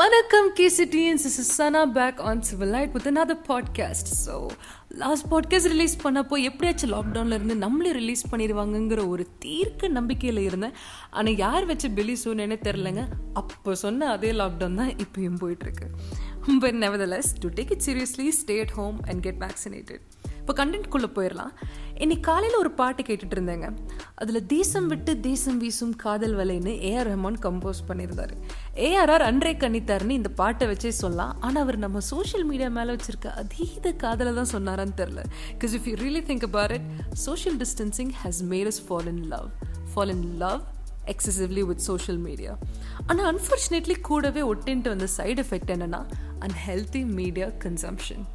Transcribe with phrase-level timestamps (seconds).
[0.00, 4.48] வணக்கம் KCTNs, this is Sana back on Civil Light with another podcast so
[4.88, 10.72] last podcast release பண்ணப்போ எப்படியாச்சும் லாக்டவுனில் இருந்து நம்மளே ரிலீஸ் பண்ணிடுவாங்கங்கிற ஒரு தீர்க்க நம்பிக்கையில் இருந்தேன்.
[11.10, 15.88] ஆனால் யார் வச்சு பிலி சொன்னேனே தெரிலங்க அப்போ சொன்ன அதே லாக்டவுன் தான் இப்பயும் போயிட்டுருக்கு
[16.60, 20.00] but nevertheless to take it seriously stay at home and get vaccinated
[20.50, 21.50] இப்போ கண்டென்ட்குள்ளே போயிடலாம்
[22.02, 23.66] இன்னைக்கு காலையில் ஒரு பாட்டு கேட்டுட்டு இருந்தேங்க
[24.20, 28.34] அதில் தேசம் விட்டு தேசம் வீசும் காதல் வலைன்னு ஏஆர் ரஹ்மான் கம்போஸ் பண்ணியிருந்தாரு.
[28.86, 31.34] ஏஆர்ஆர் அன்றே கணித்தாருன்னு இந்த பாட்டை வச்சே சொல்லலாம்.
[31.40, 35.22] ஆனால் அவர் நம்ம சோஷியல் மீடியா மேலே வச்சிருக்க அதீத காதலை தான் சொன்னாரான்னு தெரில
[35.52, 36.88] because if you really think about it
[37.26, 39.48] social distancing has made us fall in love
[39.92, 40.60] fall in love
[41.14, 42.54] excessively with social media
[43.08, 46.02] ஆனால் அன்ஃபார்ச்சுனேட்லி கூடவே ஒட்டின்ட்டு வந்த சைடு எஃபெக்ட் என்னென்னா
[46.48, 48.26] unhealthy media consumption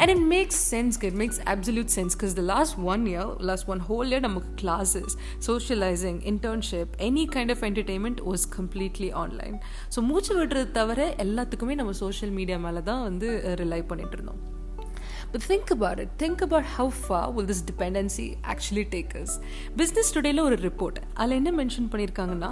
[0.00, 3.82] and it makes sense it makes absolute sense because the last one year last one
[3.88, 5.10] whole year நமக்கு classes
[5.48, 9.56] socializing internship any kind of entertainment was completely online
[9.94, 13.30] so மூச்சு விடுறது தவிர எல்லாத்துக்குமே நம்ம social media மேலே தான் வந்து
[13.62, 14.42] rely பண்ணிட்டு இருந்தோம்
[15.32, 16.10] But think about it.
[16.16, 19.30] Think about how far will this dependency actually take us.
[19.80, 22.50] Business Todayல ஒரு ரிப்போர்ட் அதில் என்ன மென்ஷன் பண்ணியிருக்காங்கன்னா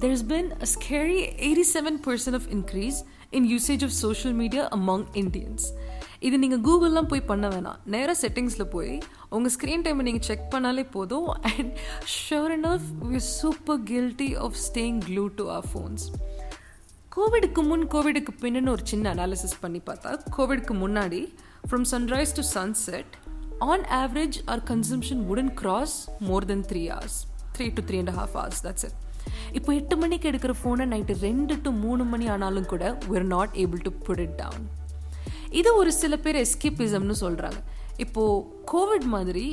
[0.00, 3.00] there has been a scary 87% of increase
[3.32, 5.62] in usage of social media among Indians.
[6.26, 7.78] இது நீங்கள் கூகுள்லாம் போய் பண்ண வேணாம்.
[7.94, 8.92] நேராக செட்டிங்ஸில் போய்
[9.36, 11.28] உங்கள் ஸ்க்ரீன் டைமை நீங்கள் செக் பண்ணாலே போதும்.
[11.50, 11.72] And
[12.16, 16.04] sure of we super guilty of staying glue to our phones
[17.16, 21.20] கோவிடுக்கு முன் கோவிடுக்கு பின்னு ஒரு சின்ன அனாலிசிஸ் பண்ணி பார்த்தா கோவிடுக்கு முன்னாடி
[21.68, 23.12] from sunrise to sunset
[23.70, 25.96] on average our consumption உடன் cross
[26.28, 27.18] more than three hours
[27.56, 28.96] three to three and half hours that's it
[29.58, 33.82] இப்போ எட்டு மணிக்கு எடுக்கிற ஃபோனை நைட்டு ரெண்டு டு மூணு மணி ஆனாலும் கூட we're not able
[33.88, 34.64] to put it down
[35.52, 37.58] இது ஒரு சில பேர் எஸ்கேபிசம்னு சொல்கிறாங்க
[37.96, 39.46] இப்போது கோவிட் மாதிரி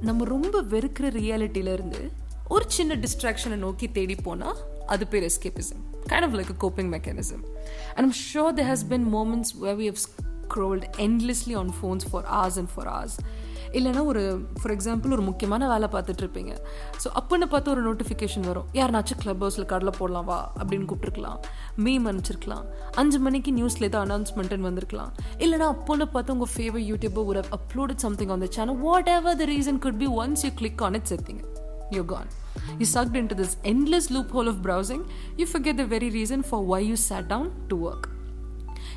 [0.00, 2.00] நம்ம ரொம்ப வெறுக்கிற ரியாலிட்டியிலேருந்து
[2.48, 7.42] ஒரு சின்ன டிஸ்ட்ராக்ஷனை நோக்கி தேடி போனால் அது பேர் escapism kind of like a coping mechanism
[7.94, 12.26] and I'm sure there has been moments where we have scrolled endlessly on phones for
[12.40, 13.16] hours and for hours
[13.78, 14.22] இல்லைனா ஒரு
[14.60, 16.52] ஃபார் எக்ஸாம்பிள் ஒரு முக்கியமான வேலை பார்த்துட்டு இருப்பீங்க
[17.02, 18.68] ஸோ அப்போன்னு பார்த்து ஒரு நோட்டிஃபிகேஷன் வரும்.
[18.78, 21.38] யாருனாச்சும் கிளப் ஹவுஸில் கடலை போடலாம் வா அப்படின்னு கூப்பிட்டுருக்கலாம்.
[21.86, 22.64] மீம் அனுப்பிச்சிருக்கலாம்.
[23.02, 25.12] அஞ்சு மணிக்கு நியூஸில் ஏதோ அனௌன்ஸ்மெண்ட்டுன்னு வந்திருக்கலாம்.
[25.46, 28.80] இல்லைனா அப்போன்னு பார்த்து உங்கள் ஃபேவர் யூடியூபர் ஒரு uploaded something on the channel
[29.18, 31.44] whatever the reason could be once you click on it செத்திங்க
[31.98, 32.32] you can
[32.80, 35.02] You sucked into this endless loophole of browsing,
[35.38, 38.04] you forget the very reason for why you sat down to work.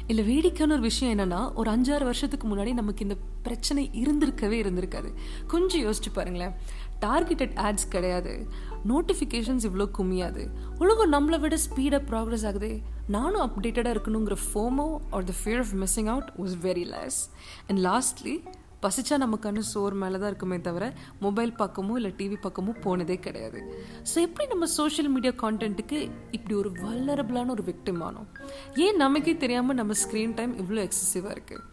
[0.07, 5.13] இல்லை வேடிக்கையான ஒரு விஷயம் என்னன்னா ஒரு அஞ்சாறு வருஷத்துக்கு முன்னாடி நமக்கு இந்த பிரச்சனை இருந்திருக்கவே இருந்திருக்காது.
[5.47, 6.53] கொஞ்சம் யோசிச்சு பாருங்களேன்.
[7.01, 8.47] டார்கெட்டட் ஆட்ஸ் கிடையாது.
[8.87, 10.47] நோட்டிஃபிகேஷன்ஸ் இவ்வளோ கும்மியாது
[10.77, 12.81] உலகம் நம்மளை விட ஸ்பீடாக ப்ராக்ரஸ் ஆகுது.
[13.07, 17.19] நானும் அப்டேட்டடாக இருக்கணுங்கிற FOMO or the fear of missing out was very less
[17.67, 18.35] and lastly
[18.83, 20.85] பசிச்சா நம்ம கண்ணு சோர் மேலே தான் இருக்குமே தவிர
[21.25, 23.59] மொபைல் பக்கமோ இல்லை டிவி பக்கமோ போனதே கிடையாது.
[24.11, 25.99] ஸோ எப்படி நம்ம சோஷியல் மீடியா கான்டென்ட்டுக்கு
[26.31, 28.27] இப்படி ஒரு வல்லரபிளான ஒரு விக்டிம் ஆனோம்?
[28.85, 31.63] ஏன் நமக்கே தெரியாமல் நம்ம ஸ்க்ரீன் டைம் இவ்வளோ எக்ஸசிவாக இருக்குது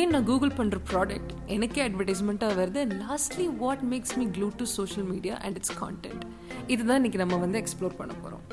[0.00, 2.80] ஏன் நான் கூகுள் பண்ணுற ப்ராடக்ட் எனக்கே அட்வர்டைஸ்மெண்ட்டாக வருது?
[2.84, 6.24] And lastly what makes me glue to social media and its content
[6.66, 8.44] இதுதான் இன்றைக்கி நம்ம வந்து எக்ஸ்ப்ளோர் பண்ண போகிறோம்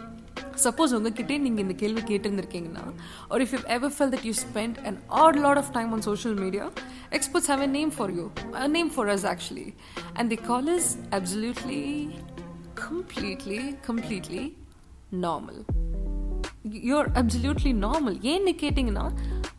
[0.65, 2.84] சப்போஸ் உங்ககிட்டே நீங்கள் இந்த கேள்வி கேட்டிருந்திருக்கீங்கன்னா
[3.28, 6.37] ஒரு if you ever fell that you spend and add lot of time on social
[6.41, 6.67] media
[7.11, 9.69] experts have a name for you a name for us actually
[10.15, 11.83] and the call is absolutely
[12.84, 14.45] completely completely
[15.21, 15.61] normal
[16.84, 19.06] you're absolutely normal ஏன்னு கேட்டிங்கன்னா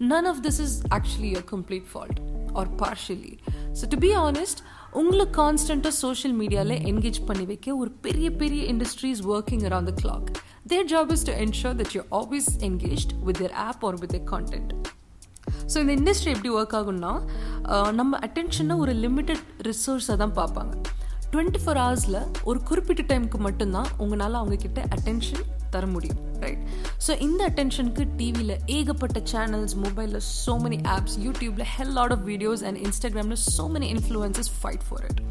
[0.06, 2.20] none of this is actually your complete fault
[2.54, 3.36] or partially
[3.79, 4.61] so to be honest
[4.93, 10.31] உங்களை கான்ஸ்டண்ட்டாக social மீடியாவில் engage பண்ணி வைக்க ஒரு பெரிய பெரிய industries working around the clock
[10.67, 14.25] their job is to ensure that you always engaged with their app or with their
[14.25, 14.73] content
[15.73, 17.13] so இந்த industry எப்படி ஒர்க் ஆகும்னா
[17.93, 20.73] நம்ம அட்டென்ஷனை ஒரு லிமிட்டட் ரிசோர்ஸை தான் பார்ப்பாங்க.
[21.33, 25.43] டுவெண்ட்டி ஃபோர் ஹவர்ஸில் ஒரு குறிப்பிட்ட டைமுக்கு மட்டும்தான் உங்களால் அவங்கக்கிட்ட அட்டென்ஷன்
[25.75, 26.63] தர முடியும் ரைட்
[27.07, 32.65] ஸோ இந்த அட்டென்ஷனுக்கு டிவியில் ஏகப்பட்ட சேனல்ஸ் மொபைலில் ஸோ மெனி ஆப்ஸ் யூடியூப்பில் hell lot of videos
[32.71, 35.23] and இன்ஸ்டாகிராமில் so many influencers fight for it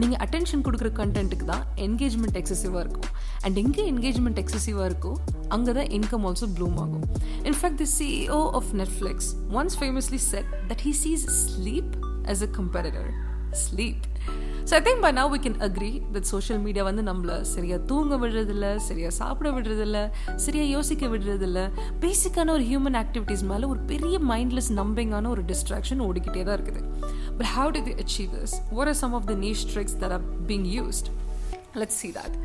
[0.00, 3.08] நீங்கள் அட்டென்ஷன் கொடுக்குற கண்டென்ட்டுக்கு தான் என்கேஜ்மெண்ட் எக்ஸசிவாக இருக்கும்.
[3.44, 5.12] அண்ட் எங்கே என்கேஜ்மெண்ட் எக்ஸசிவாக இருக்கோ
[5.54, 7.06] அங்கே தான் இன்கம் ஆல்சோ ப்ளூம் ஆகும்.
[7.50, 9.30] In fact the CEO of Netflix
[9.60, 11.92] once famously said that he sees sleep
[12.32, 13.10] as a competitor
[13.64, 14.04] sleep
[14.68, 18.16] so I think by now we can agree with social media வந்து நம்மளை சரியாக தூங்க
[18.22, 19.98] விடுறதில்ல சரியாக சாப்பிட விடுறதில்ல
[20.44, 21.60] சரியாக யோசிக்க விடுறதில்ல.
[22.02, 26.82] பேசிக்கான ஒரு ஹியூமன் ஆக்டிவிட்டீஸ் மேலே ஒரு பெரிய மைண்ட்லெஸ் நம்பிங்கான ஒரு டிஸ்ட்ராக்ஷன் ஓடிக்கிட்டே தான் இருக்குது.
[27.38, 30.26] But how to the achieve this what are some of the niche tricks that are
[30.50, 31.08] being used
[31.74, 32.36] let's see that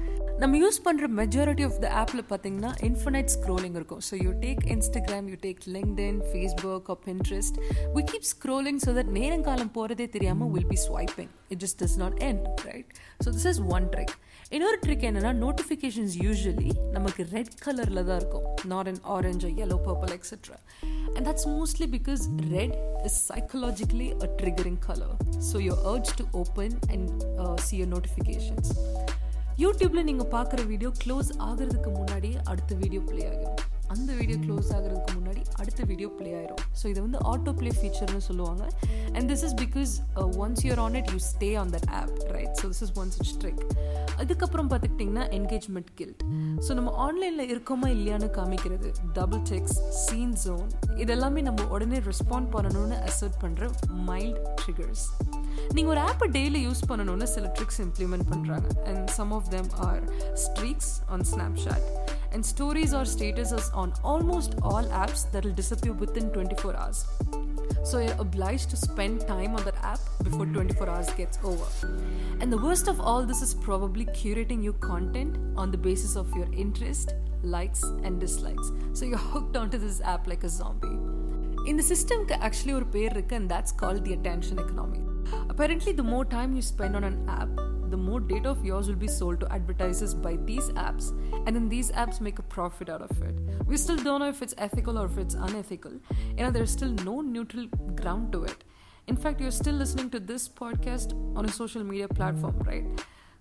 [0.43, 5.29] நம்ம யூஸ் பண்ணுற மெஜாரிட்டி ஆஃப் த ஆப்பில் பார்த்தீங்கன்னா இன்ஃபினைட் ஸ்க்ரோலிங் இருக்கும் so you take Instagram
[5.33, 7.59] you take LinkedIn Facebook or Pinterest
[7.97, 12.17] we keep scrolling so that நேரங்காலம் போகிறதே தெரியாமல் will be swiping it just does not
[12.31, 12.93] end right
[13.25, 14.15] so this is one trick
[14.51, 20.13] இன்னொரு trick என்னன்னா notifications usually நமக்கு red கலரில் தான் இருக்கும் not in orange yellow purple
[20.13, 20.57] etc
[21.17, 22.23] and that's mostly because
[22.53, 22.73] red
[23.05, 27.07] is psychologically a triggering color so you're urged to open and
[27.39, 27.91] uh, see your
[29.62, 33.60] யூடியூப்பில் யூடியூப்ல நீங்க பார்க்குற வீடியோ க்ளோஸ் ஆகிறதுக்கு முன்னாடி அடுத்த வீடியோ ப்ளே ஆகிடும்
[33.94, 36.62] அந்த வீடியோ க்ளோஸ் ஆகிறதுக்கு முன்னாடி அடுத்த வீடியோ ப்ளே ஆயிரும்.
[36.80, 38.64] ஸோ இது வந்து ஆட்டோ ப்ளே ஃபீச்சர்னு சொல்லுவாங்க.
[39.16, 39.92] And this is because
[40.44, 43.34] once you're on it you stay on that app right so this is one such
[43.44, 43.62] trick
[44.22, 46.24] அதுக்கப்புறம் பார்த்துக்கிட்டிங்கன்னா என்கேஜ்மெண்ட் கில்ட்
[46.68, 48.92] ஸோ நம்ம ஆன்லைனில் இருக்கோமா இல்லையான்னு காமிக்கிறது.
[49.20, 50.68] டபுள் டெக்ஸ் சீன் ஜோன்
[51.06, 53.70] இதெல்லாமே நம்ம உடனே ரெஸ்பாண்ட் பண்ணணும்னு அசர்ட் பண்ணுற
[54.10, 55.06] மைல்ட் ட்ரிகர்ஸ்
[55.77, 60.03] நீங்கள் ஒரு ஆப்பை டெய்லி யூஸ் பண்ணணும்னு சில ட்ரிக்ஸ் இம்ப்ளிமெண்ட் பண்ணுறாங்க and some of them are
[60.47, 61.89] streaks on Snapchat
[62.33, 67.07] and stories or statuses on almost all apps that will disappear within 24 hours.
[67.85, 71.67] So you're obliged to spend time on that app before 24 hours gets over.
[72.41, 76.35] And the worst of all this is probably curating your content on the basis of
[76.37, 78.73] your interest, likes, and dislikes.
[78.93, 80.99] So you're hooked onto this app like a zombie.
[81.67, 85.03] In the system, actually, ஒரு பேர் இருக்கு and that's called the attention economy.
[85.54, 87.48] Apparently, the more time you spend on an app,
[87.92, 91.12] the more data of yours will be sold to advertisers by these apps,
[91.46, 93.36] and then these apps make a profit out of it.
[93.68, 95.92] We still don't know if it's ethical or if it's unethical.
[96.36, 98.64] You know, there's still no neutral ground to it.
[99.06, 102.86] In fact, you're still listening to this podcast on a social media platform, right?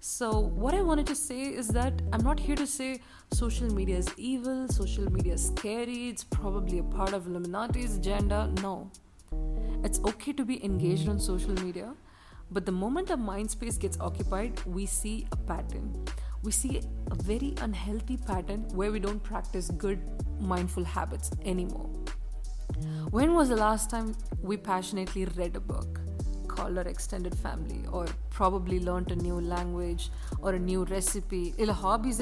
[0.01, 3.01] So, what I wanted to say is that I'm not here to say
[3.33, 8.53] social media is evil, social media is scary, it's probably a part of Illuminati's agenda.
[8.61, 8.91] No.
[9.85, 11.95] It's okay to be engaged on social media,
[12.53, 16.05] but the moment our mind space gets occupied, we see a pattern.
[16.45, 16.81] We see
[17.11, 20.01] a very unhealthy pattern where we don't practice good,
[20.41, 21.91] mindful habits anymore.
[23.11, 26.01] When was the last time we passionately read a book,
[26.47, 31.55] called our extended family, or probably learnt a new language or a new recipe?
[31.59, 32.21] hobbies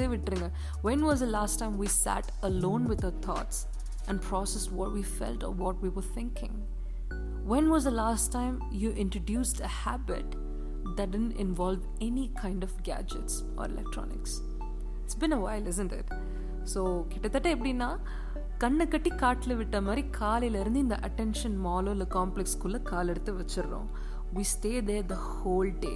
[0.81, 3.67] When was the last time we sat alone with our thoughts
[4.07, 6.65] and processed what we felt or what we were thinking?
[7.43, 10.35] When was the last time you introduced a habit
[10.97, 14.41] that didn't involve any kind of gadgets or electronics?
[15.03, 16.07] It's been a while, isn't it?
[16.71, 17.87] So கிட்டத்தட்ட எப்படின்னா
[18.63, 23.87] கண்ணை கட்டி காட்டில் விட்ட மாதிரி காலையிலேருந்து இந்த attention மாலோ இல்லை காம்ப்ளெக்ஸ்குள்ளே கால் எடுத்து வச்சிடுறோம்
[24.35, 25.95] we stay there the whole day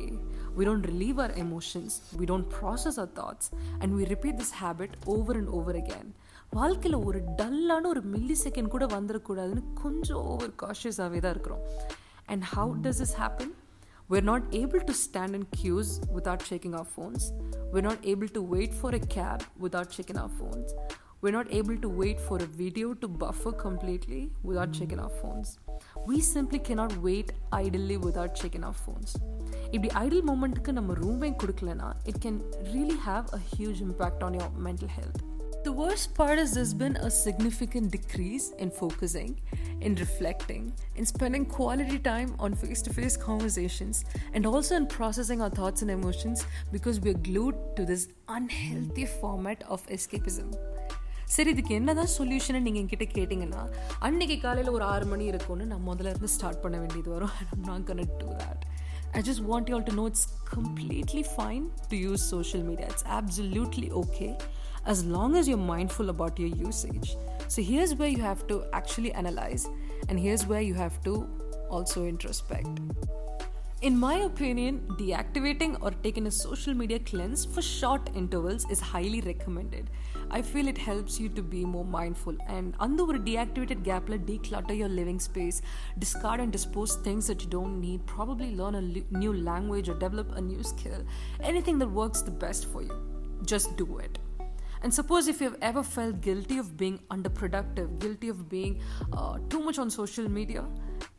[0.56, 3.44] We don't relieve our emotions, we don't process our thoughts,
[3.80, 6.08] and we repeat this habit over and over again.
[6.52, 11.64] வாழ்க்கையில் ஒரு டல்லான ஒரு மில்லி செகண்ட் கூட வந்துடக்கூடாதுன்னு கொஞ்சம் ஓவர் காஷியஸாகவே தான் இருக்கிறோம்
[12.32, 13.52] and how does is happen
[14.10, 17.24] we're not able to stand in queues without checking our phones.
[17.72, 20.68] We're not able to wait for a cab without checking our phones.
[21.24, 25.58] We're not able to wait for a video to buffer completely without checking our phones.
[26.06, 29.10] We simply cannot wait idly without checking our phones.
[29.74, 32.38] இப்படி idle மூமெண்ட்டுக்கு நம்ம ரூமே கொடுக்கலனா it can
[32.70, 35.20] really have a huge impact on your mental health
[35.62, 39.32] The worst part is there's been a significant decrease in focusing,
[39.86, 43.98] in reflecting, in spending quality time on face to face conversations,
[44.32, 49.62] and also in processing our thoughts and emotions because we're glued to this unhealthy format
[49.68, 50.48] of escapism.
[51.34, 53.62] சரி இதுக்கு என்னதான் solution நீங்கள் என்கிட்ட கேட்டிங்கன்னா
[54.06, 57.86] அன்னைக்கு காலையில் ஒரு ஆறு மணி இருக்கும்னு நான் முதல்ல இருந்து ஸ்டார்ட் பண்ண வேண்டியது வரும் I'm not
[57.90, 58.64] gonna do that
[59.12, 62.86] I just want you all to know it's completely fine to use social media.
[62.86, 64.28] It's absolutely okay
[64.86, 67.16] as long as you're mindful about your usage.
[67.48, 69.68] So here's where you have to actually analyze,
[70.08, 71.14] and here's where you have to
[71.68, 72.78] also introspect.
[73.82, 79.22] In my opinion, deactivating or taking a social media cleanse for short intervals is highly
[79.22, 79.90] recommended.
[80.35, 84.25] I feel it helps you to be more mindful and under a deactivated gap, let
[84.25, 85.61] declutter your living space,
[85.97, 88.81] discard and dispose things that you don't need, probably learn a
[89.17, 91.05] new language or develop a new skill,
[91.39, 92.91] anything that works the best for you.
[93.45, 94.19] Just do it.
[94.83, 98.81] And suppose if you've ever felt guilty of being underproductive, guilty of being
[99.13, 100.65] uh, too much on social media,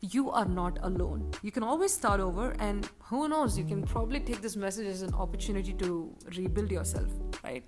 [0.01, 1.31] you are not alone.
[1.41, 5.01] You can always start over, and who knows, you can probably take this message as
[5.01, 7.11] an opportunity to rebuild yourself,
[7.43, 7.63] right?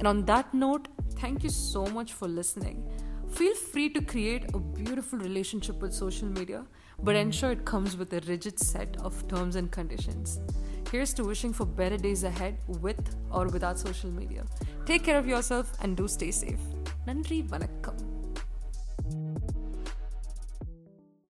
[0.00, 2.90] And on that note, thank you so much for listening.
[3.28, 6.64] Feel free to create a beautiful relationship with social media,
[7.02, 10.40] but ensure it comes with a rigid set of terms and conditions.
[10.90, 14.46] Here's to wishing for better days ahead with or without social media.
[14.86, 16.60] Take care of yourself and do stay safe.
[17.06, 18.09] Nandri Vanakkam.